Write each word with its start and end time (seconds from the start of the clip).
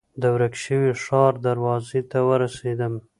د 0.21 0.23
ورک 0.35 0.53
شوي 0.63 0.91
ښار 1.03 1.33
دروازې 1.47 2.01
ته 2.11 2.19
ورسېدم. 2.29 2.93